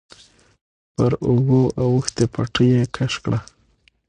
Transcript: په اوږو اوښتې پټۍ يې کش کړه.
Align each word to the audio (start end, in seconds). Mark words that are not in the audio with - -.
په 0.95 1.05
اوږو 1.27 1.63
اوښتې 1.81 2.25
پټۍ 2.33 2.67
يې 2.73 2.83
کش 2.95 3.13
کړه. 3.23 3.39